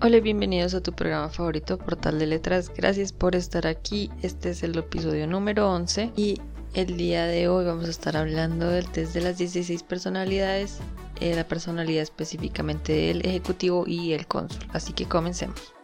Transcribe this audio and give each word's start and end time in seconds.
Hola 0.00 0.20
bienvenidos 0.20 0.74
a 0.74 0.80
tu 0.80 0.92
programa 0.92 1.28
favorito, 1.28 1.76
Portal 1.76 2.20
de 2.20 2.26
Letras. 2.28 2.70
Gracias 2.72 3.12
por 3.12 3.34
estar 3.34 3.66
aquí. 3.66 4.12
Este 4.22 4.50
es 4.50 4.62
el 4.62 4.78
episodio 4.78 5.26
número 5.26 5.68
11 5.72 6.12
y 6.14 6.40
el 6.74 6.96
día 6.96 7.26
de 7.26 7.48
hoy 7.48 7.64
vamos 7.64 7.86
a 7.86 7.90
estar 7.90 8.16
hablando 8.16 8.68
del 8.68 8.88
test 8.88 9.12
de 9.12 9.22
las 9.22 9.38
16 9.38 9.82
personalidades, 9.82 10.78
eh, 11.18 11.34
la 11.34 11.48
personalidad 11.48 12.04
específicamente 12.04 12.92
del 12.92 13.26
ejecutivo 13.26 13.88
y 13.88 14.12
el 14.12 14.28
cónsul. 14.28 14.64
Así 14.72 14.92
que 14.92 15.06
comencemos. 15.06 15.74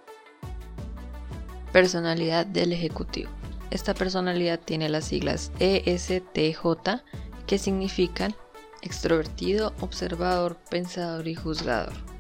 Personalidad 1.73 2.47
del 2.47 2.73
ejecutivo. 2.73 3.31
Esta 3.73 3.95
personalidad 3.95 4.61
tiene 4.61 4.89
las 4.89 5.07
siglas 5.07 5.51
ESTJ 5.59 7.03
que 7.49 7.59
significan 7.59 8.33
extrovertido, 8.81 9.73
observador, 9.81 10.57
pensador 10.71 11.27
y 11.27 11.35
juzgador 11.35 12.14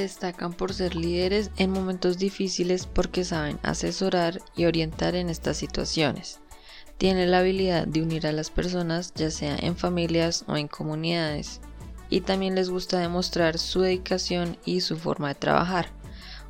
destacan 0.00 0.52
por 0.52 0.72
ser 0.72 0.94
líderes 0.94 1.50
en 1.56 1.70
momentos 1.70 2.18
difíciles 2.18 2.86
porque 2.86 3.24
saben 3.24 3.58
asesorar 3.62 4.40
y 4.56 4.64
orientar 4.64 5.14
en 5.14 5.30
estas 5.30 5.56
situaciones. 5.56 6.40
Tienen 6.98 7.30
la 7.30 7.38
habilidad 7.38 7.86
de 7.86 8.02
unir 8.02 8.26
a 8.26 8.32
las 8.32 8.50
personas 8.50 9.12
ya 9.14 9.30
sea 9.30 9.56
en 9.56 9.76
familias 9.76 10.44
o 10.46 10.56
en 10.56 10.68
comunidades 10.68 11.60
y 12.08 12.20
también 12.20 12.54
les 12.54 12.70
gusta 12.70 12.98
demostrar 12.98 13.58
su 13.58 13.80
dedicación 13.80 14.56
y 14.64 14.80
su 14.80 14.96
forma 14.96 15.28
de 15.28 15.34
trabajar. 15.34 15.90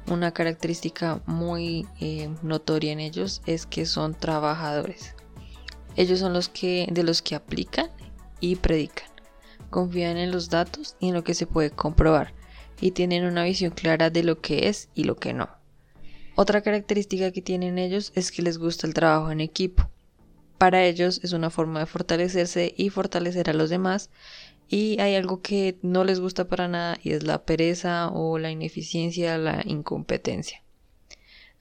Una 0.06 0.32
característica 0.32 1.22
muy 1.24 1.86
eh, 1.98 2.28
notoria 2.42 2.92
en 2.92 3.00
ellos 3.00 3.40
es 3.46 3.64
que 3.64 3.86
son 3.86 4.14
trabajadores. 4.14 5.14
Ellos 5.96 6.18
son 6.18 6.34
los 6.34 6.48
que 6.48 6.86
de 6.90 7.02
los 7.04 7.22
que 7.22 7.34
aplican 7.34 7.90
y 8.40 8.56
predican. 8.56 9.08
Confían 9.70 10.18
en 10.18 10.30
los 10.30 10.50
datos 10.50 10.96
y 11.00 11.08
en 11.08 11.14
lo 11.14 11.24
que 11.24 11.34
se 11.34 11.46
puede 11.46 11.70
comprobar 11.70 12.34
y 12.80 12.92
tienen 12.92 13.24
una 13.24 13.44
visión 13.44 13.70
clara 13.72 14.10
de 14.10 14.22
lo 14.22 14.40
que 14.40 14.68
es 14.68 14.88
y 14.94 15.04
lo 15.04 15.16
que 15.16 15.32
no. 15.32 15.48
Otra 16.36 16.62
característica 16.62 17.30
que 17.30 17.42
tienen 17.42 17.78
ellos 17.78 18.12
es 18.14 18.32
que 18.32 18.42
les 18.42 18.58
gusta 18.58 18.86
el 18.86 18.94
trabajo 18.94 19.30
en 19.30 19.40
equipo. 19.40 19.88
Para 20.58 20.84
ellos 20.84 21.20
es 21.22 21.32
una 21.32 21.50
forma 21.50 21.80
de 21.80 21.86
fortalecerse 21.86 22.74
y 22.76 22.90
fortalecer 22.90 23.50
a 23.50 23.54
los 23.54 23.70
demás 23.70 24.10
y 24.68 25.00
hay 25.00 25.14
algo 25.14 25.42
que 25.42 25.78
no 25.82 26.04
les 26.04 26.20
gusta 26.20 26.48
para 26.48 26.68
nada 26.68 26.98
y 27.02 27.12
es 27.12 27.22
la 27.22 27.44
pereza 27.44 28.08
o 28.08 28.38
la 28.38 28.50
ineficiencia, 28.50 29.38
la 29.38 29.62
incompetencia. 29.64 30.62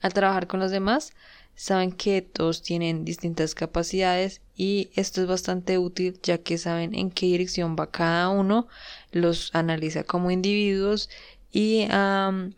Al 0.00 0.12
trabajar 0.12 0.46
con 0.46 0.60
los 0.60 0.70
demás, 0.70 1.12
saben 1.56 1.92
que 1.92 2.22
todos 2.22 2.62
tienen 2.62 3.04
distintas 3.04 3.54
capacidades 3.54 4.40
y 4.56 4.90
esto 4.94 5.22
es 5.22 5.26
bastante 5.26 5.78
útil 5.78 6.18
ya 6.22 6.38
que 6.38 6.58
saben 6.58 6.94
en 6.94 7.10
qué 7.10 7.26
dirección 7.26 7.76
va 7.78 7.90
cada 7.90 8.28
uno, 8.28 8.68
los 9.12 9.54
analiza 9.54 10.04
como 10.04 10.30
individuos 10.30 11.10
y 11.52 11.86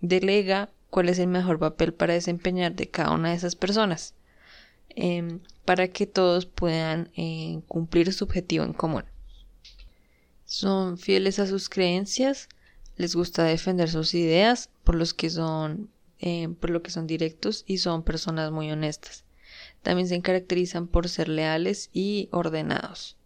delega 0.00 0.70
cuál 0.90 1.08
es 1.10 1.18
el 1.18 1.28
mejor 1.28 1.58
papel 1.58 1.92
para 1.92 2.14
desempeñar 2.14 2.74
de 2.74 2.88
cada 2.88 3.12
una 3.12 3.30
de 3.30 3.36
esas 3.36 3.54
personas 3.54 4.14
em, 4.90 5.40
para 5.64 5.88
que 5.88 6.06
todos 6.06 6.46
puedan 6.46 7.10
eh, 7.16 7.60
cumplir 7.68 8.12
su 8.12 8.24
objetivo 8.24 8.64
en 8.64 8.72
común. 8.72 9.04
Son 10.46 10.96
fieles 10.96 11.38
a 11.38 11.46
sus 11.46 11.68
creencias, 11.68 12.48
les 12.96 13.14
gusta 13.14 13.44
defender 13.44 13.90
sus 13.90 14.14
ideas, 14.14 14.70
por 14.84 14.94
los 14.94 15.12
que 15.12 15.28
son 15.28 15.90
eh, 16.18 16.48
por 16.60 16.70
lo 16.70 16.82
que 16.82 16.90
son 16.90 17.06
directos 17.06 17.64
y 17.66 17.78
son 17.78 18.02
personas 18.02 18.50
muy 18.50 18.70
honestas. 18.70 19.24
También 19.82 20.08
se 20.08 20.20
caracterizan 20.20 20.88
por 20.88 21.08
ser 21.08 21.28
leales 21.28 21.90
y 21.92 22.28
ordenados. 22.32 23.16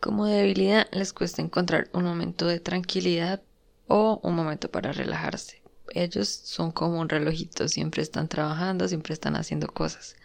Como 0.00 0.26
debilidad 0.26 0.88
les 0.92 1.12
cuesta 1.12 1.42
encontrar 1.42 1.90
un 1.92 2.04
momento 2.04 2.46
de 2.46 2.60
tranquilidad 2.60 3.42
o 3.86 4.20
un 4.22 4.34
momento 4.34 4.70
para 4.70 4.92
relajarse. 4.92 5.62
Ellos 5.92 6.28
son 6.28 6.70
como 6.70 7.00
un 7.00 7.08
relojito, 7.08 7.68
siempre 7.68 8.02
están 8.02 8.28
trabajando, 8.28 8.86
siempre 8.88 9.12
están 9.12 9.36
haciendo 9.36 9.66
cosas. 9.66 10.16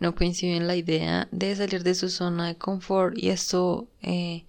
No 0.00 0.14
coinciden 0.14 0.66
la 0.66 0.74
idea 0.74 1.28
de 1.30 1.54
salir 1.54 1.84
de 1.84 1.94
su 1.94 2.10
zona 2.10 2.48
de 2.48 2.56
confort 2.56 3.16
y 3.16 3.28
esto 3.28 3.88
eh, 4.02 4.44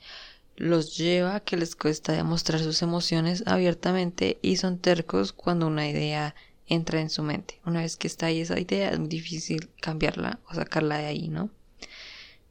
los 0.55 0.97
lleva 0.97 1.35
a 1.35 1.39
que 1.41 1.57
les 1.57 1.75
cuesta 1.75 2.13
demostrar 2.13 2.59
sus 2.61 2.81
emociones 2.81 3.44
abiertamente 3.45 4.39
y 4.41 4.57
son 4.57 4.79
tercos 4.79 5.34
cuando 5.34 5.67
una 5.67 5.88
idea 5.88 6.34
entra 6.68 7.00
en 7.00 7.09
su 7.09 7.24
mente. 7.24 7.59
Una 7.66 7.81
vez 7.81 7.98
que 7.98 8.08
está 8.08 8.28
ahí 8.28 8.42
esa 8.42 8.59
idea, 8.59 8.90
es 8.90 9.00
muy 9.00 9.08
difícil 9.08 9.70
cambiarla 9.81 10.40
o 10.50 10.56
sacarla 10.56 10.98
de 10.98 11.06
ahí, 11.06 11.28
¿no? 11.28 11.50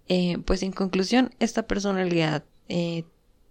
Eh, 0.08 0.38
pues 0.44 0.62
en 0.62 0.72
conclusión, 0.72 1.34
esta 1.40 1.66
personalidad 1.66 2.44
eh, 2.68 3.04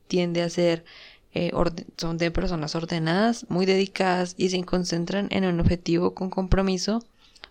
tiende 0.08 0.42
a 0.42 0.50
ser, 0.50 0.86
eh, 1.34 1.52
son 1.98 2.18
de 2.18 2.32
personas 2.32 2.76
ordenadas, 2.76 3.46
muy 3.50 3.66
dedicadas 3.66 4.36
y 4.38 4.50
se 4.50 4.64
concentran 4.64 5.28
en 5.32 5.46
un 5.46 5.60
objetivo 5.60 6.14
con 6.14 6.30
compromiso, 6.30 7.04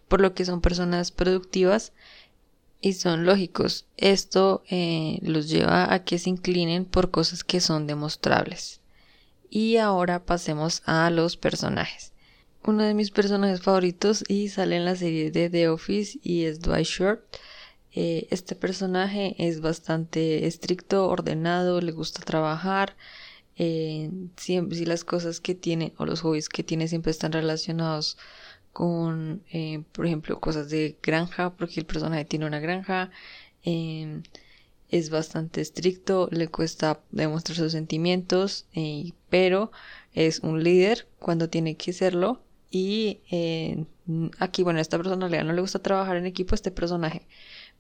por 0.09 0.21
lo 0.21 0.35
que 0.35 0.45
son 0.45 0.61
personas 0.61 1.11
productivas 1.11 1.93
y 2.81 2.95
son 2.95 3.25
lógicos. 3.27 3.87
Esto 3.97 4.63
los 5.23 5.49
lleva 5.49 5.93
a 5.93 6.05
que 6.05 6.19
se 6.19 6.31
inclinen 6.31 6.85
por 6.85 7.11
cosas 7.11 7.45
que 7.45 7.61
son 7.61 7.87
demostrables. 7.87 8.81
Y 9.51 9.77
ahora 9.77 10.25
pasemos 10.25 10.83
a 10.87 11.11
los 11.11 11.37
personajes 11.37 12.12
uno 12.65 12.85
de 12.85 12.95
mis 12.95 13.11
personajes 13.11 13.61
favoritos 13.61 14.25
y 14.29 14.49
sale 14.49 14.77
en 14.77 14.85
la 14.85 14.97
serie 14.97 15.31
de 15.31 15.51
The 15.51 15.69
Office 15.69 16.19
y 16.23 16.45
es 16.45 16.61
Dwight 16.61 16.87
Short. 16.87 17.23
Eh, 17.93 18.29
este 18.31 18.55
personaje 18.55 19.35
es 19.39 19.61
bastante 19.61 20.47
estricto, 20.47 21.09
ordenado, 21.09 21.81
le 21.81 21.93
gusta 21.93 22.23
trabajar. 22.23 22.97
Eh, 23.57 24.11
si 24.37 24.61
las 24.87 25.05
cosas 25.05 25.41
que 25.41 25.55
tiene 25.55 25.93
o 25.99 26.07
los 26.07 26.21
hobbies 26.23 26.49
que 26.49 26.63
tiene 26.63 26.89
siempre 26.89 27.11
están 27.11 27.33
relacionados 27.33 28.17
con, 28.73 29.43
eh, 29.53 29.83
por 29.93 30.07
ejemplo, 30.07 30.41
cosas 30.41 30.71
de 30.71 30.97
granja, 31.03 31.51
porque 31.55 31.81
el 31.81 31.87
personaje 31.87 32.25
tiene 32.25 32.47
una 32.47 32.61
granja. 32.61 33.11
es 34.89 35.09
bastante 35.11 35.61
estricto, 35.63 36.29
le 36.31 36.49
cuesta 36.49 37.01
demostrar 37.11 37.57
sus 37.57 37.73
sentimientos, 37.73 38.67
pero 39.31 39.73
es 40.13 40.41
un 40.41 40.63
líder 40.63 41.09
cuando 41.19 41.49
tiene 41.49 41.77
que 41.77 41.93
serlo 41.95 42.43
y 42.73 43.21
eh, 43.31 43.85
aquí, 44.39 44.63
bueno, 44.63 44.81
esta 44.81 44.97
personalidad 44.97 45.45
no 45.45 45.53
le 45.53 45.61
gusta 45.61 45.81
trabajar 45.81 46.17
en 46.17 46.27
equipo, 46.27 46.55
este 46.55 46.71
personaje, 46.71 47.27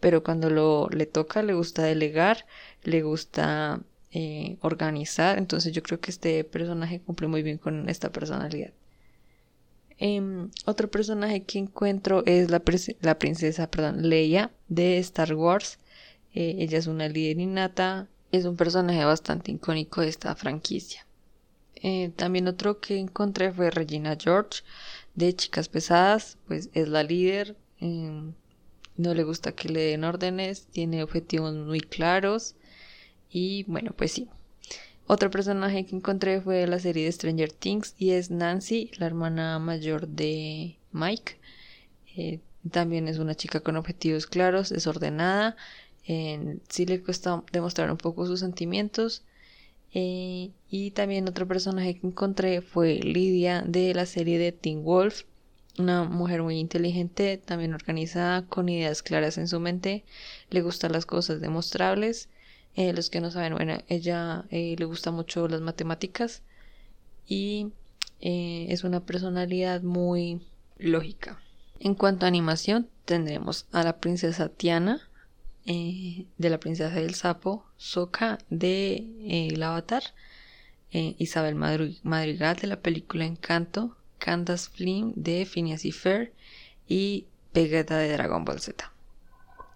pero 0.01 0.23
cuando 0.23 0.51
lo 0.51 0.89
le 0.91 1.07
toca, 1.07 1.43
le 1.43 1.55
gusta 1.55 1.83
delegar, 1.83 2.45
le 2.85 3.03
gusta 3.03 3.81
eh, 4.13 4.59
organizar, 4.61 5.39
entonces 5.39 5.73
yo 5.73 5.83
creo 5.83 5.99
que 6.01 6.11
este 6.11 6.45
personaje 6.45 7.01
cumple 7.01 7.27
muy 7.27 7.43
bien 7.43 7.57
con 7.57 7.89
esta 7.89 8.13
personalidad. 8.13 8.73
Em, 9.99 10.51
otro 10.67 10.91
personaje 10.91 11.45
que 11.45 11.59
encuentro 11.59 12.23
es 12.27 12.51
la, 12.51 12.63
la, 13.01 13.19
princesa, 13.19 13.71
perdón, 13.71 14.09
Leia 14.09 14.51
de 14.69 14.99
Star 14.99 15.33
Wars. 15.35 15.79
Eh, 16.35 16.57
ella 16.59 16.79
es 16.79 16.87
una 16.87 17.09
líder 17.09 17.41
innata, 17.41 18.09
es 18.31 18.45
un 18.45 18.57
personaje 18.57 19.05
bastante 19.05 19.53
icónico 19.53 20.03
de 20.03 20.09
esta 20.09 20.35
franquicia. 20.35 21.07
Eh, 21.83 22.13
también 22.15 22.47
otro 22.47 22.81
que 22.81 22.97
encontré 22.99 23.53
fue 23.53 23.71
Regina 23.71 24.17
George 24.19 24.63
de 25.17 25.35
Chicas 25.35 25.69
Pesadas, 25.69 26.39
pues 26.47 26.71
es 26.75 26.89
la 26.89 27.03
líder, 27.03 27.57
em, 27.81 28.35
no 28.97 29.15
le 29.15 29.25
gusta 29.25 29.53
que 29.53 29.69
le 29.69 29.81
den 29.81 30.05
órdenes, 30.05 30.67
tiene 30.67 31.03
objetivos 31.03 31.55
muy 31.55 31.81
claros 31.81 32.55
y 33.31 33.65
bueno, 33.65 33.93
pues 33.97 34.13
sí. 34.13 34.29
Otro 35.09 35.31
personaje 35.31 35.85
que 35.85 35.97
encontré 35.97 36.41
fue 36.41 36.67
la 36.69 36.79
serie 36.79 37.05
de 37.05 37.13
Stranger 37.13 37.53
Things 37.53 37.95
y 37.99 38.11
es 38.13 38.31
Nancy, 38.31 38.93
la 38.99 39.07
hermana 39.07 39.59
mayor 39.59 40.07
de 40.09 40.79
Mike. 40.93 41.39
Eh, 42.17 42.41
también 42.71 43.09
es 43.09 43.19
una 43.19 43.35
chica 43.35 43.61
con 43.61 43.77
objetivos 43.77 44.27
claros, 44.27 44.71
es 44.71 44.87
ordenada, 44.87 45.57
sí 46.07 46.87
le 46.87 47.03
cuesta 47.03 47.43
demostrar 47.53 47.91
un 47.91 47.97
poco 47.97 48.27
sus 48.27 48.41
sentimientos, 48.41 49.25
eh, 49.95 50.51
y 50.71 50.91
también 50.93 51.29
otro 51.29 51.47
personaje 51.47 51.99
que 51.99 52.07
encontré 52.07 52.63
fue 52.63 52.95
Lidia 52.95 53.63
de 53.63 53.95
la 53.95 54.07
serie 54.07 54.39
de 54.39 54.53
Teen 54.53 54.85
Wolf. 54.85 55.25
Una 55.79 56.05
mujer 56.05 56.43
muy 56.43 56.59
inteligente, 56.59 57.39
también 57.39 57.75
organizada, 57.75 58.47
con 58.47 58.69
ideas 58.69 59.03
claras 59.03 59.39
en 59.39 59.49
su 59.49 59.61
mente. 59.61 60.05
Le 60.51 60.63
gustan 60.63 60.93
las 60.93 61.07
cosas 61.07 61.41
demostrables. 61.41 62.29
Eh, 62.75 62.93
los 62.93 63.11
que 63.11 63.21
no 63.21 63.31
saben, 63.31 63.55
bueno, 63.55 63.79
ella 63.89 64.45
eh, 64.51 64.77
le 64.79 64.85
gusta 64.87 65.11
mucho 65.11 65.47
las 65.49 65.61
matemáticas 65.61 66.43
y 67.27 67.73
es 68.21 68.85
una 68.85 69.05
personalidad 69.05 69.83
muy 69.83 70.41
lógica. 70.79 71.43
En 71.81 71.97
cuanto 71.97 72.25
a 72.25 72.29
animación, 72.29 72.89
tendremos 73.05 73.67
a 73.73 73.83
la 73.83 73.99
princesa 73.99 74.49
Tiana, 74.49 75.01
eh, 75.67 76.27
de 76.39 76.51
la 76.51 76.59
princesa 76.59 76.95
del 76.95 77.15
sapo, 77.15 77.65
Soka 77.77 78.39
de 78.51 78.95
eh, 78.95 79.49
El 79.53 79.63
Avatar, 79.63 80.03
eh, 80.91 81.15
Isabel 81.19 81.55
Madrigal 81.55 82.57
de 82.57 82.67
la 82.67 82.81
película 82.81 83.25
Encanto, 83.25 83.97
Candace 84.19 84.71
Flynn 84.71 85.13
de 85.17 85.47
Phineas 85.47 85.85
y 85.85 85.93
Fer 85.93 86.33
y 86.87 87.27
Vegeta 87.55 87.99
de 87.99 88.13
Dragon 88.13 88.45
Ball 88.45 88.61
Z. 88.61 88.93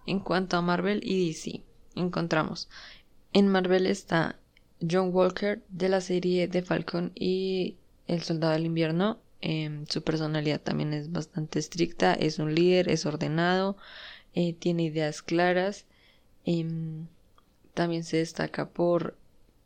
En 0.05 0.19
cuanto 0.19 0.57
a 0.57 0.61
Marvel 0.61 1.01
y 1.03 1.27
DC, 1.27 1.61
encontramos 1.95 2.69
en 3.33 3.47
Marvel 3.47 3.85
está 3.87 4.39
John 4.79 5.09
Walker 5.13 5.61
de 5.69 5.89
la 5.89 6.01
serie 6.01 6.47
de 6.47 6.61
Falcon 6.61 7.11
y 7.13 7.75
El 8.07 8.23
Soldado 8.23 8.53
del 8.53 8.65
Invierno, 8.65 9.19
Em, 9.41 9.85
su 9.87 10.03
personalidad 10.03 10.59
también 10.61 10.93
es 10.93 11.11
bastante 11.11 11.59
estricta, 11.59 12.13
es 12.13 12.39
un 12.39 12.55
líder, 12.55 12.89
es 12.89 13.05
ordenado, 13.05 13.77
eh, 14.33 14.53
tiene 14.53 14.83
ideas 14.83 15.21
claras. 15.21 15.85
Em, 16.45 17.07
también 17.73 18.03
se 18.03 18.17
destaca 18.17 18.69
por, 18.69 19.17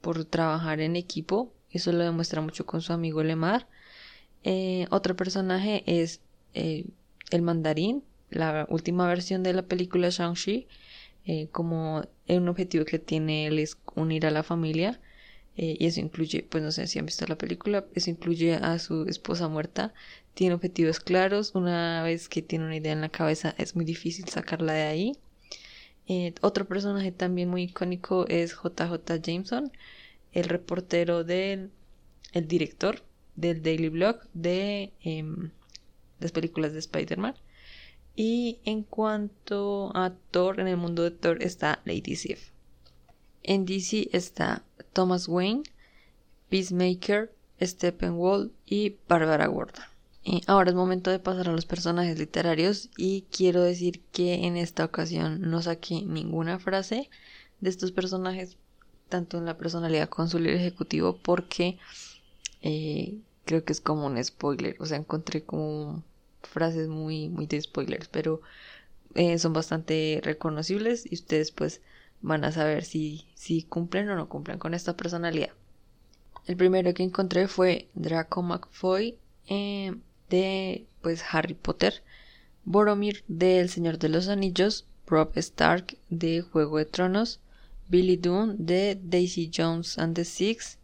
por 0.01 0.25
trabajar 0.25 0.81
en 0.81 0.95
equipo. 0.95 1.53
Eso 1.71 1.91
lo 1.91 2.03
demuestra 2.03 2.41
mucho 2.41 2.65
con 2.65 2.81
su 2.81 2.93
amigo 2.93 3.23
Lemar. 3.23 3.67
Eh, 4.43 4.87
otro 4.91 5.15
personaje 5.15 5.83
es 5.85 6.21
eh, 6.53 6.85
el 7.29 7.41
mandarín, 7.41 8.03
la 8.29 8.65
última 8.69 9.07
versión 9.07 9.43
de 9.43 9.53
la 9.53 9.63
película 9.63 10.09
Shang-Chi. 10.09 10.67
como 11.51 12.03
un 12.27 12.49
objetivo 12.49 12.85
que 12.85 12.99
tiene 12.99 13.47
él 13.47 13.59
es 13.59 13.77
unir 13.95 14.25
a 14.25 14.31
la 14.31 14.43
familia 14.43 14.99
eh, 15.57 15.75
y 15.79 15.85
eso 15.85 15.99
incluye, 15.99 16.43
pues 16.43 16.63
no 16.63 16.71
sé 16.71 16.87
si 16.87 16.99
han 16.99 17.05
visto 17.05 17.25
la 17.27 17.37
película, 17.37 17.85
eso 17.93 18.09
incluye 18.09 18.55
a 18.55 18.79
su 18.79 19.05
esposa 19.07 19.47
muerta, 19.47 19.93
tiene 20.33 20.55
objetivos 20.55 20.99
claros, 20.99 21.55
una 21.55 22.03
vez 22.03 22.29
que 22.29 22.41
tiene 22.41 22.65
una 22.65 22.77
idea 22.77 22.93
en 22.93 23.01
la 23.01 23.09
cabeza 23.09 23.53
es 23.57 23.75
muy 23.75 23.85
difícil 23.85 24.27
sacarla 24.29 24.73
de 24.73 24.83
ahí. 24.83 25.17
Eh, 26.07 26.33
otro 26.41 26.65
personaje 26.65 27.11
también 27.11 27.49
muy 27.49 27.63
icónico 27.63 28.25
es 28.27 28.53
JJ 28.53 29.21
Jameson, 29.21 29.71
el 30.31 30.45
reportero 30.45 31.23
del, 31.23 31.71
el 32.33 32.47
director 32.47 33.03
del 33.35 33.61
Daily 33.61 33.89
Blog 33.89 34.21
de 34.33 34.93
em, 35.01 35.51
las 36.19 36.31
películas 36.31 36.73
de 36.73 36.79
Spider-Man. 36.79 37.35
Y 38.15 38.59
en 38.65 38.83
cuanto 38.83 39.91
a 39.95 40.13
Thor, 40.31 40.59
en 40.59 40.67
el 40.67 40.77
mundo 40.77 41.03
de 41.03 41.11
Thor 41.11 41.41
está 41.41 41.81
Lady 41.85 42.15
Sif. 42.15 42.50
En 43.43 43.65
DC 43.65 44.09
está 44.13 44.63
Thomas 44.93 45.27
Wayne, 45.27 45.63
Peacemaker, 46.49 47.33
Steppenwolf 47.61 48.51
y 48.65 48.97
Barbara 49.07 49.47
Gordon. 49.47 49.83
Y 50.23 50.43
ahora 50.45 50.69
es 50.69 50.75
momento 50.75 51.09
de 51.09 51.19
pasar 51.19 51.49
a 51.49 51.53
los 51.53 51.65
personajes 51.65 52.19
literarios 52.19 52.89
y 52.95 53.25
quiero 53.31 53.63
decir 53.63 54.01
que 54.11 54.45
en 54.45 54.55
esta 54.55 54.85
ocasión 54.85 55.41
no 55.49 55.61
saqué 55.61 56.03
ninguna 56.03 56.59
frase 56.59 57.09
de 57.59 57.69
estos 57.69 57.91
personajes, 57.91 58.57
tanto 59.09 59.37
en 59.39 59.45
la 59.45 59.57
personalidad 59.57 60.09
consul 60.09 60.45
y 60.45 60.51
ejecutivo, 60.51 61.17
porque 61.17 61.79
eh, 62.61 63.17
creo 63.45 63.63
que 63.63 63.73
es 63.73 63.81
como 63.81 64.05
un 64.05 64.23
spoiler, 64.23 64.75
o 64.79 64.85
sea, 64.85 64.97
encontré 64.97 65.43
como 65.43 66.03
frases 66.43 66.87
muy, 66.87 67.29
muy 67.29 67.47
de 67.47 67.61
spoilers, 67.61 68.07
pero 68.07 68.41
eh, 69.15 69.39
son 69.39 69.53
bastante 69.53 70.21
reconocibles 70.23 71.11
y 71.11 71.15
ustedes 71.15 71.51
pues 71.51 71.81
van 72.21 72.43
a 72.43 72.51
saber 72.51 72.83
si, 72.83 73.25
si 73.35 73.63
cumplen 73.63 74.09
o 74.09 74.15
no 74.15 74.29
cumplen 74.29 74.59
con 74.59 74.73
esta 74.73 74.95
personalidad. 74.95 75.51
El 76.47 76.57
primero 76.57 76.93
que 76.93 77.03
encontré 77.03 77.47
fue 77.47 77.87
Draco 77.93 78.41
McFoy 78.41 79.17
eh, 79.47 79.95
de 80.29 80.85
pues 81.01 81.23
Harry 81.31 81.53
Potter, 81.53 82.03
Boromir 82.63 83.23
de 83.27 83.59
El 83.59 83.69
Señor 83.69 83.97
de 83.97 84.09
los 84.09 84.27
Anillos, 84.27 84.85
Rob 85.07 85.31
Stark 85.35 85.97
de 86.09 86.41
Juego 86.41 86.77
de 86.77 86.85
Tronos, 86.85 87.39
Billy 87.89 88.17
Doon 88.17 88.55
de 88.65 88.97
Daisy 89.01 89.51
Jones 89.53 89.97
and 89.97 90.15
the 90.15 90.23
Six, 90.23 90.77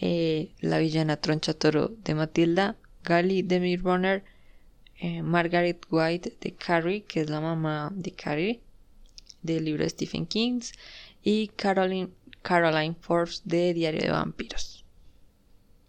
eh, 0.00 0.52
la 0.60 0.78
villana 0.78 1.16
Troncha 1.16 1.54
Toro 1.54 1.92
de 2.04 2.14
Matilda, 2.14 2.76
Gali 3.02 3.42
de 3.42 3.60
Mirror 3.60 3.84
Runner, 3.84 4.24
eh, 4.98 5.22
Margaret 5.22 5.84
White 5.90 6.36
de 6.40 6.52
Carrie, 6.54 7.02
que 7.02 7.22
es 7.22 7.30
la 7.30 7.40
mamá 7.40 7.90
de 7.94 8.12
Carrie, 8.12 8.60
del 9.46 9.64
libro 9.64 9.84
de 9.84 9.90
Stephen 9.90 10.26
King 10.26 10.60
y 11.22 11.48
Caroline, 11.48 12.10
Caroline 12.42 12.96
Forbes 13.00 13.42
de 13.44 13.74
Diario 13.74 14.00
de 14.02 14.10
Vampiros. 14.10 14.84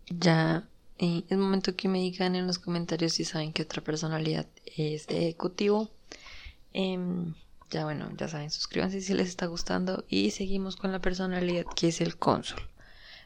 Ya 0.10 0.68
eh, 1.00 1.24
es 1.30 1.38
momento 1.38 1.76
que 1.76 1.88
me 1.88 2.00
digan 2.00 2.36
en 2.36 2.48
los 2.48 2.60
comentarios 2.60 3.14
si 3.14 3.26
saben 3.26 3.54
qué 3.54 3.64
otra 3.64 3.84
personalidad 3.84 4.48
es 4.66 5.06
ejecutivo. 5.10 5.90
Em, 6.74 7.36
ya 7.70 7.84
bueno, 7.84 8.10
ya 8.18 8.28
saben, 8.28 8.50
suscríbanse 8.50 9.02
si 9.02 9.14
les 9.14 9.28
está 9.28 9.46
gustando 9.46 10.06
y 10.08 10.32
seguimos 10.32 10.76
con 10.76 10.92
la 10.92 11.00
personalidad 11.00 11.66
que 11.76 11.90
es 11.90 12.02
el 12.02 12.18
cónsul. 12.18 12.62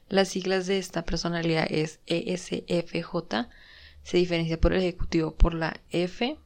Las 0.09 0.29
siglas 0.29 0.67
de 0.67 0.77
esta 0.77 1.05
personalidad 1.05 1.65
es 1.69 1.99
ESFJ, 2.07 3.47
se 4.03 4.17
diferencia 4.17 4.59
por 4.59 4.73
el 4.73 4.79
ejecutivo 4.79 5.35
por 5.35 5.53
la 5.53 5.79
F 5.91 6.37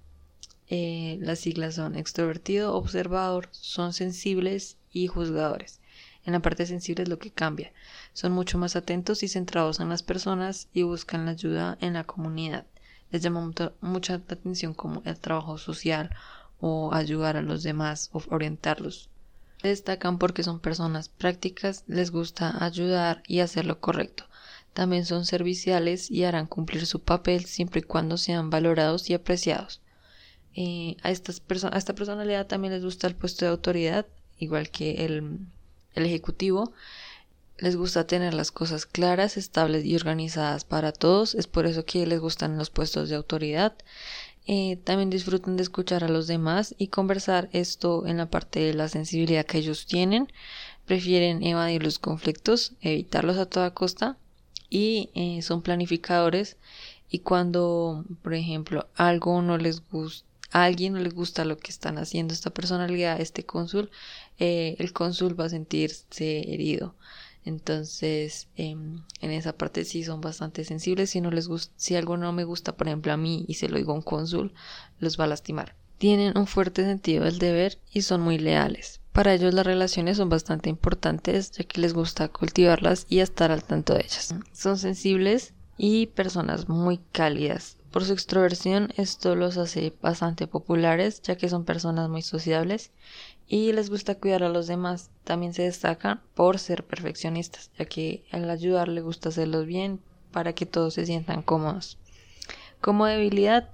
eh, 0.70 1.18
las 1.22 1.40
siglas 1.40 1.76
son 1.76 1.96
extrovertido, 1.96 2.74
observador, 2.74 3.50
son 3.52 3.94
sensibles 3.94 4.78
y 4.92 5.08
juzgadores. 5.08 5.80
En 6.26 6.34
la 6.34 6.40
parte 6.40 6.66
sensible 6.66 7.04
es 7.04 7.10
lo 7.10 7.20
que 7.20 7.32
cambia. 7.32 7.72
Son 8.14 8.32
mucho 8.32 8.58
más 8.58 8.76
atentos 8.76 9.22
y 9.22 9.28
centrados 9.28 9.80
en 9.80 9.90
las 9.90 10.02
personas 10.02 10.68
y 10.74 10.82
buscan 10.82 11.26
la 11.26 11.32
ayuda 11.32 11.78
en 11.82 11.94
la 11.94 12.04
comunidad. 12.04 12.66
Les 13.12 13.22
llama 13.22 13.52
mucha 13.82 14.16
atención 14.16 14.74
como 14.74 15.04
el 15.06 15.20
trabajo 15.20 15.60
social 15.60 16.10
o 16.60 16.94
ayudar 16.94 17.38
a 17.38 17.44
los 17.44 17.62
demás 17.62 18.10
o 18.12 18.24
orientarlos. 18.30 19.10
Destacan 19.62 20.18
porque 20.18 20.44
son 20.44 20.60
personas 20.60 21.10
prácticas, 21.10 21.84
les 21.88 22.10
gusta 22.10 22.64
ayudar 22.64 23.22
y 23.28 23.40
hacer 23.42 23.66
lo 23.66 23.80
correcto. 23.80 24.26
También 24.74 25.06
son 25.06 25.26
serviciales 25.26 26.10
y 26.10 26.24
harán 26.24 26.48
cumplir 26.48 26.86
su 26.88 27.02
papel 27.02 27.46
siempre 27.46 27.82
y 27.82 27.84
cuando 27.84 28.18
sean 28.18 28.50
valorados 28.50 29.10
y 29.10 29.14
apreciados. 29.14 29.82
Eh, 30.56 30.96
a, 31.04 31.12
estas 31.12 31.42
a 31.64 31.78
esta 31.78 31.96
personalidad 31.96 32.48
también 32.48 32.74
les 32.74 32.84
gusta 32.84 33.08
el 33.08 33.16
puesto 33.16 33.46
de 33.46 33.52
autoridad, 33.52 34.06
igual 34.40 34.70
que 34.70 35.06
el, 35.06 35.40
el 35.94 36.06
ejecutivo. 36.06 36.74
Les 37.58 37.76
gusta 37.76 38.08
tener 38.08 38.34
las 38.34 38.52
cosas 38.52 38.86
claras, 38.86 39.38
estables 39.38 39.86
y 39.86 39.96
organizadas 39.96 40.66
para 40.66 40.92
todos. 40.92 41.36
Es 41.36 41.48
por 41.48 41.66
eso 41.66 41.86
que 41.86 42.06
les 42.06 42.20
gustan 42.20 42.58
los 42.58 42.70
puestos 42.70 43.10
de 43.10 43.16
autoridad. 43.16 43.76
Eh, 44.48 44.78
también 44.84 45.10
disfrutan 45.10 45.58
de 45.58 45.64
escuchar 45.64 46.04
a 46.04 46.10
los 46.10 46.28
demás 46.28 46.76
y 46.78 46.88
conversar 46.88 47.50
esto 47.52 48.06
en 48.06 48.18
la 48.18 48.30
parte 48.30 48.60
de 48.60 48.74
la 48.74 48.88
sensibilidad 48.90 49.46
que 49.46 49.58
ellos 49.58 49.86
tienen. 49.86 50.32
Prefieren 50.86 51.44
evadir 51.44 51.84
los 51.84 51.98
conflictos, 51.98 52.74
evitarlos 52.82 53.38
a 53.38 53.48
toda 53.48 53.74
costa 53.74 54.18
y 54.70 55.10
eh, 55.16 55.42
son 55.42 55.62
planificadores 55.62 56.58
y 57.10 57.20
cuando, 57.20 58.06
por 58.22 58.34
ejemplo, 58.34 58.88
algo 58.96 59.42
no 59.42 59.58
les 59.58 59.82
gusta 59.90 60.26
a 60.56 60.64
alguien 60.64 60.94
no 60.94 61.00
le 61.00 61.10
gusta 61.10 61.44
lo 61.44 61.58
que 61.58 61.70
están 61.70 61.98
haciendo 61.98 62.34
esta 62.34 62.50
personalidad, 62.50 63.20
este 63.20 63.46
cónsul, 63.46 63.92
eh, 64.40 64.78
el 64.80 64.94
cónsul 64.94 65.38
va 65.38 65.46
a 65.46 65.50
sentirse 65.50 66.54
herido. 66.54 66.96
Entonces, 67.44 68.48
em, 68.56 69.04
en 69.20 69.32
esa 69.32 69.52
parte 69.52 69.84
sí 69.84 70.06
son 70.06 70.22
bastante 70.22 70.64
sensibles. 70.64 71.10
Si 71.10 71.20
no 71.20 71.30
les 71.30 71.50
si 71.76 71.98
algo 71.98 72.16
no 72.16 72.32
me 72.32 72.46
gusta, 72.46 72.78
por 72.78 72.88
ejemplo, 72.88 73.12
a 73.12 73.18
mí 73.18 73.44
y 73.50 73.56
se 73.56 73.68
lo 73.68 73.76
digo 73.76 73.92
a 73.92 73.96
un 73.96 74.02
cónsul, 74.02 74.54
los 74.98 75.20
va 75.20 75.26
a 75.26 75.28
lastimar. 75.28 75.76
Tienen 75.98 76.38
un 76.38 76.48
fuerte 76.48 76.86
sentido 76.86 77.26
del 77.26 77.38
deber 77.38 77.78
y 77.92 78.04
son 78.04 78.22
muy 78.22 78.38
leales. 78.38 79.02
Para 79.12 79.34
ellos 79.34 79.54
las 79.54 79.66
relaciones 79.66 80.16
son 80.16 80.30
bastante 80.30 80.70
importantes 80.70 81.52
ya 81.52 81.66
que 81.66 81.82
les 81.82 81.94
gusta 81.94 82.30
cultivarlas 82.30 83.08
y 83.10 83.20
estar 83.20 83.52
al 83.52 83.66
tanto 83.66 83.94
de 83.94 84.06
ellas. 84.06 84.34
Son 84.54 84.78
sensibles 84.78 85.54
y 85.78 86.08
personas 86.08 86.70
muy 86.70 87.00
cálidas. 87.12 87.76
Por 87.96 88.04
su 88.04 88.12
extroversión 88.12 88.90
esto 88.98 89.36
los 89.36 89.56
hace 89.58 89.94
bastante 90.02 90.48
populares 90.48 91.22
ya 91.22 91.38
que 91.38 91.48
son 91.48 91.64
personas 91.64 92.10
muy 92.10 92.22
sociables 92.22 92.92
y 93.48 93.72
les 93.72 93.90
gusta 93.90 94.16
cuidar 94.16 94.44
a 94.44 94.50
los 94.50 94.68
demás. 94.68 95.12
También 95.24 95.54
se 95.54 95.62
destacan 95.62 96.20
por 96.34 96.60
ser 96.60 96.84
perfeccionistas 96.84 97.72
ya 97.80 97.86
que 97.86 98.26
al 98.34 98.50
ayudar 98.50 98.90
les 98.90 99.02
gusta 99.02 99.30
hacerlos 99.30 99.66
bien 99.66 100.02
para 100.34 100.52
que 100.52 100.66
todos 100.66 100.96
se 100.96 101.06
sientan 101.06 101.42
cómodos. 101.42 101.98
Como 102.82 103.06
debilidad 103.06 103.70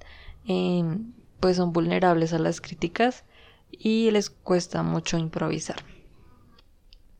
em, 0.45 1.13
pues 1.39 1.57
son 1.57 1.73
vulnerables 1.73 2.31
a 2.33 2.37
las 2.37 2.61
críticas 2.61 3.23
y 3.71 4.11
les 4.11 4.29
cuesta 4.29 4.83
mucho 4.83 5.17
improvisar. 5.17 5.83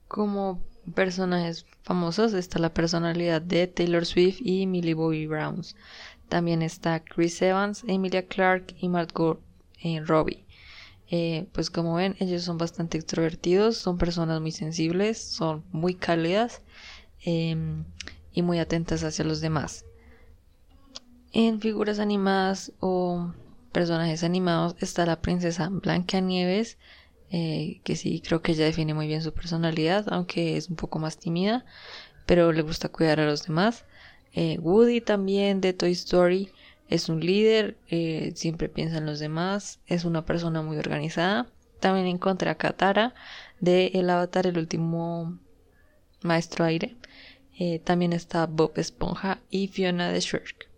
Como 0.08 0.62
personajes 0.94 1.66
famosos 1.82 2.34
está 2.34 2.60
la 2.60 2.76
personalidad 2.76 3.42
de 3.42 3.66
Taylor 3.66 4.06
Swift 4.06 4.38
y 4.42 4.68
Millie 4.68 4.94
Bobby 4.94 5.26
Brown. 5.26 5.64
También 6.32 6.62
está 6.62 7.04
Chris 7.04 7.42
Evans, 7.42 7.84
Emilia 7.88 8.26
Clarke 8.26 8.74
y 8.80 8.88
Margot 8.88 9.42
eh, 9.84 10.00
Robbie. 10.00 10.46
Eh, 11.10 11.50
pues 11.52 11.70
como 11.70 11.96
ven, 11.96 12.16
ellos 12.22 12.44
son 12.44 12.58
bastante 12.58 12.98
extrovertidos, 12.98 13.76
son 13.76 13.98
personas 13.98 14.40
muy 14.40 14.54
sensibles, 14.54 15.22
son 15.22 15.66
muy 15.74 15.94
cálidas 15.94 16.62
em, 17.20 17.84
y 18.32 18.44
muy 18.44 18.60
atentas 18.60 19.04
hacia 19.04 19.26
los 19.26 19.42
demás. 19.42 19.84
En 21.34 21.60
figuras 21.60 22.00
animadas 22.00 22.72
o 22.80 23.34
personajes 23.74 24.24
animados 24.24 24.78
está 24.80 25.06
la 25.06 25.20
princesa 25.20 25.68
Blanca 25.70 26.22
Nieves, 26.22 26.78
eh, 27.30 27.82
que 27.84 27.98
sí 27.98 28.22
creo 28.26 28.42
que 28.42 28.54
ella 28.54 28.64
define 28.64 28.94
muy 28.94 29.08
bien 29.08 29.22
su 29.22 29.34
personalidad, 29.34 30.06
aunque 30.08 30.56
es 30.56 30.70
un 30.70 30.78
poco 30.78 30.98
más 30.98 31.18
tímida, 31.18 31.66
pero 32.26 32.54
le 32.54 32.62
gusta 32.62 32.88
cuidar 32.88 33.20
a 33.20 33.26
los 33.26 33.44
demás. 33.44 33.84
Eh, 34.34 34.58
Woody 34.60 35.02
también 35.02 35.62
de 35.62 35.74
Toy 35.74 35.92
Story 35.92 36.50
es 36.88 37.10
un 37.10 37.22
líder, 37.22 37.78
eh, 37.90 38.34
siempre 38.36 38.70
piensa 38.70 38.98
en 38.98 39.06
los 39.06 39.20
demás, 39.20 39.80
es 39.88 40.04
una 40.06 40.26
persona 40.26 40.62
muy 40.62 40.78
organizada. 40.78 41.48
También 41.80 42.06
encontré 42.06 42.50
a 42.50 42.56
Katara 42.56 43.14
de 43.60 43.88
El 43.94 44.10
Avatar, 44.10 44.46
el 44.46 44.58
último 44.58 45.40
maestro 46.22 46.66
aire. 46.66 46.96
Eh, 47.58 47.80
también 47.80 48.14
está 48.14 48.46
Bob 48.46 48.74
Esponja 48.76 49.40
y 49.50 49.68
Fiona 49.68 50.12
de 50.12 50.20
Shrek. 50.20 50.70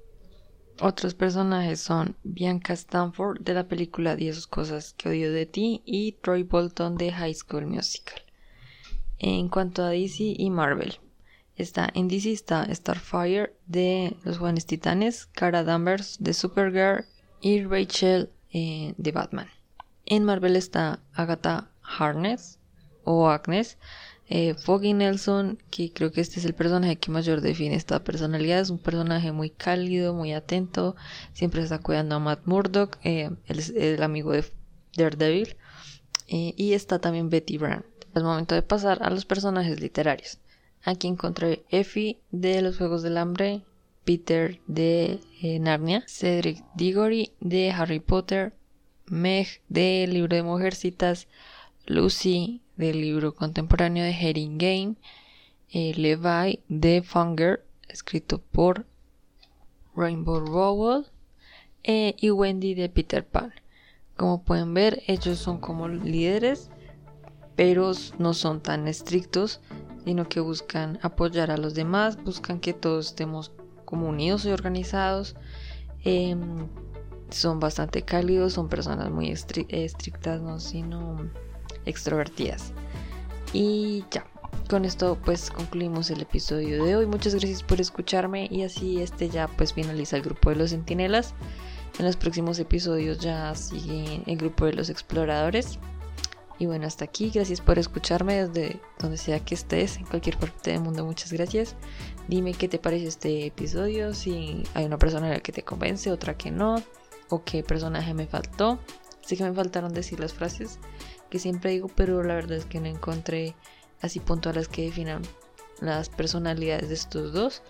Otros 0.82 1.14
personajes 1.14 1.80
son 1.80 2.16
Bianca 2.24 2.74
Stanford 2.74 3.42
de 3.42 3.54
la 3.54 3.68
película 3.68 4.16
10 4.16 4.48
cosas 4.48 4.94
que 4.94 5.10
odio 5.10 5.32
de 5.32 5.46
ti 5.46 5.82
y 5.86 6.14
Troy 6.14 6.44
Bolton 6.44 6.96
de 6.98 7.12
High 7.12 7.36
School 7.36 7.68
Musical. 7.68 8.22
En 9.20 9.50
cuanto 9.50 9.84
a 9.84 9.90
DC 9.90 10.36
y 10.38 10.50
Marvel, 10.50 11.00
está 11.56 11.90
en 11.94 12.08
DC 12.08 12.32
está 12.32 12.68
Starfire 12.74 13.54
de 13.68 14.16
Los 14.24 14.38
Juanes 14.38 14.66
Titanes, 14.66 15.28
Cara 15.28 15.64
Danvers 15.64 16.18
de 16.20 16.34
Supergirl 16.34 17.06
y 17.42 17.64
Rachel 17.64 18.30
eh, 18.52 18.94
de 18.98 19.12
Batman. 19.12 19.50
En 20.06 20.24
Marvel 20.24 20.56
está 20.56 21.00
Agatha 21.14 21.70
Harness 21.82 22.60
o 23.04 23.30
Agnes 23.30 23.78
eh, 24.30 24.54
Foggy 24.56 24.94
Nelson, 24.94 25.60
que 25.70 25.92
creo 25.92 26.12
que 26.12 26.22
este 26.22 26.40
es 26.40 26.46
el 26.46 26.56
personaje 26.56 26.96
que 26.96 27.12
mayor 27.12 27.42
define 27.42 27.76
esta 27.76 28.04
personalidad, 28.04 28.62
es 28.62 28.70
un 28.70 28.80
personaje 28.80 29.32
muy 29.32 29.50
cálido, 29.50 30.14
muy 30.14 30.34
atento, 30.34 30.96
siempre 31.34 31.62
está 31.62 31.80
cuidando 31.80 32.16
a 32.16 32.20
Matt 32.20 32.46
Murdock, 32.46 32.98
eh, 33.04 33.30
el, 33.48 34.02
amigo 34.02 34.32
de 34.32 34.46
Daredevil, 34.96 35.58
y 36.28 36.74
está 36.74 37.00
también 37.00 37.30
Betty 37.30 37.58
Brant. 37.58 37.86
Es 38.16 38.24
momento 38.24 38.56
de 38.56 38.64
pasar 38.64 39.04
a 39.04 39.10
los 39.10 39.26
personajes 39.26 39.80
literarios. 39.80 40.40
Aquí 40.84 41.08
encontré 41.08 41.64
Effie 41.70 42.20
de 42.32 42.62
los 42.62 42.78
Juegos 42.78 43.04
del 43.04 43.18
Hambre, 43.18 43.62
Peter 44.04 44.60
de 44.68 45.22
eh, 45.42 45.60
Narnia, 45.60 46.04
Cedric 46.08 46.64
Diggory 46.76 47.32
de 47.40 47.72
Harry 47.72 48.00
Potter, 48.00 48.54
Meg 49.06 49.62
del 49.70 50.14
libro 50.14 50.36
de 50.36 50.44
Mujercitas, 50.44 51.28
Lucy 51.86 52.62
del 52.76 53.00
libro 53.00 53.34
contemporáneo 53.34 54.04
de 54.04 54.12
Herring 54.12 54.58
Game, 54.58 54.96
eh, 55.72 55.94
Levi 55.96 56.60
de 56.68 57.02
Funger, 57.02 57.66
escrito 57.88 58.40
por 58.40 58.86
Rainbow 59.96 60.40
Rowell, 60.40 61.06
eh, 61.84 62.16
y 62.20 62.30
Wendy 62.32 62.74
de 62.74 62.90
Peter 62.90 63.26
Pan. 63.26 63.54
Como 64.18 64.44
pueden 64.44 64.74
ver, 64.74 65.02
ellos 65.08 65.40
son 65.40 65.60
como 65.60 65.88
líderes, 65.88 66.70
pero 67.56 67.92
no 68.20 68.34
son 68.34 68.62
tan 68.62 68.88
estrictos, 68.88 69.62
sino 70.04 70.28
que 70.28 70.40
buscan 70.40 71.00
apoyar 71.02 71.52
a 71.52 71.58
los 71.58 71.74
demás, 71.74 72.22
buscan 72.24 72.60
que 72.60 72.74
todos 72.74 73.08
estemos 73.08 73.52
como 73.86 74.10
unidos 74.10 74.46
y 74.46 74.52
organizados. 74.52 75.36
Em, 76.04 76.68
son 77.30 77.60
bastante 77.60 78.04
cálidos, 78.04 78.54
son 78.54 78.70
personas 78.70 79.10
muy 79.10 79.32
estrictas, 79.32 80.42
no 80.42 80.60
sino 80.60 81.30
extrovertidas. 81.86 82.74
Y 83.54 84.04
ya, 84.12 84.26
con 84.70 84.86
esto 84.86 85.18
pues 85.24 85.50
concluimos 85.52 86.10
el 86.10 86.22
episodio 86.22 86.84
de 86.84 86.96
hoy. 86.96 87.06
Muchas 87.06 87.36
gracias 87.36 87.64
por 87.64 87.80
escucharme 87.82 88.48
y 88.52 88.64
así 88.64 89.02
este 89.02 89.30
ya 89.30 89.48
pues 89.48 89.74
finaliza 89.74 90.18
el 90.18 90.24
grupo 90.24 90.50
de 90.50 90.58
los 90.58 90.72
centinelas. 90.72 91.34
En 92.00 92.06
los 92.06 92.16
próximos 92.16 92.58
episodios 92.60 93.20
ya 93.20 93.54
sigue 93.54 94.24
el 94.26 94.38
grupo 94.38 94.66
de 94.66 94.74
los 94.74 94.90
exploradores. 94.90 95.80
Y 96.60 96.66
bueno, 96.66 96.86
hasta 96.88 97.06
aquí. 97.06 97.32
Gracias 97.34 97.62
por 97.62 97.80
escucharme 97.80 98.48
desde 98.48 98.80
donde 99.00 99.18
sea 99.18 99.40
que 99.40 99.56
estés, 99.56 99.98
en 99.98 100.06
cualquier 100.06 100.38
parte 100.38 100.72
del 100.72 100.82
mundo. 100.82 101.06
Muchas 101.06 101.34
gracias. 101.34 101.76
Dime 102.28 102.54
qué 102.54 102.68
te 102.68 102.80
parece 102.80 103.08
este 103.08 103.46
episodio, 103.48 104.14
si 104.14 104.64
hay 104.74 104.86
una 104.86 104.98
persona 104.98 105.40
que 105.40 105.52
te 105.52 105.64
convence, 105.64 106.12
otra 106.12 106.38
que 106.38 106.52
no, 106.52 106.82
o 107.30 107.44
qué 107.44 107.64
personaje 107.64 108.14
me 108.14 108.28
faltó. 108.28 108.80
Sé 109.22 109.38
que 109.38 109.44
me 109.44 109.54
faltaron 109.54 109.94
decir 109.94 110.20
las 110.20 110.34
frases 110.34 110.80
que 111.30 111.40
siempre 111.40 111.72
digo, 111.72 111.88
pero 111.88 112.22
la 112.22 112.36
verdad 112.36 112.58
es 112.58 112.66
que 112.66 112.80
no 112.80 112.86
encontré 112.86 113.56
así 114.02 114.20
puntuales 114.20 114.68
que 114.68 114.84
definan 114.84 115.24
las 115.82 116.10
personalidades 116.10 116.90
de 116.90 116.94
estos 116.94 117.34
dos. 117.34 117.64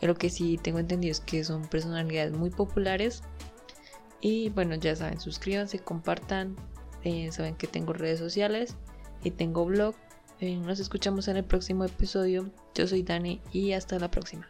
Lo 0.00 0.16
que 0.16 0.30
sí 0.30 0.58
tengo 0.60 0.80
entendido 0.80 1.12
es 1.12 1.20
que 1.20 1.44
son 1.44 1.62
personalidades 1.68 2.32
muy 2.32 2.50
populares. 2.50 3.22
Y 4.20 4.48
bueno, 4.50 4.74
ya 4.74 4.96
saben, 4.96 5.20
suscríbanse, 5.20 5.78
compartan. 5.78 6.56
Eh, 7.04 7.30
saben 7.32 7.54
que 7.54 7.66
tengo 7.66 7.92
redes 7.92 8.18
sociales 8.18 8.76
y 9.22 9.30
tengo 9.30 9.64
blog. 9.64 9.94
Eh, 10.40 10.56
nos 10.56 10.80
escuchamos 10.80 11.28
en 11.28 11.36
el 11.36 11.44
próximo 11.44 11.84
episodio. 11.84 12.50
Yo 12.74 12.86
soy 12.86 13.02
Dani 13.02 13.40
y 13.52 13.72
hasta 13.72 13.98
la 13.98 14.10
próxima. 14.10 14.48